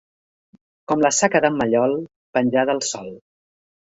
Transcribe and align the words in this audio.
Com 0.91 1.03
la 1.05 1.11
saca 1.17 1.41
d'en 1.45 1.59
Mallol, 1.59 1.93
penjada 2.39 2.75
al 2.77 2.81
sol. 2.89 3.13